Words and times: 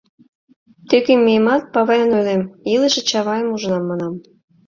Тӧкем 0.89 1.19
миемат, 1.25 1.63
павайлан 1.73 2.11
ойлем: 2.17 2.41
илыше 2.73 3.01
Чавайым 3.09 3.49
ужынам, 3.55 3.83
манам. 3.89 4.13